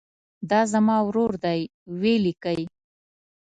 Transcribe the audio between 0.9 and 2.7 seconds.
ورور دی ولیکئ.